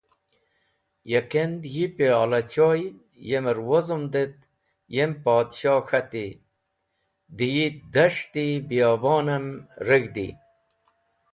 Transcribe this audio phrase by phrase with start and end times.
[1.11, 2.81] Ya kend Yi piyola choy
[3.29, 4.35] yemer wozomd et
[4.95, 6.27] yem [Podsho] k̃hati:
[7.37, 9.45] Dẽ yi das̃ht-e biyobonem
[9.87, 10.27] reg̃hdi.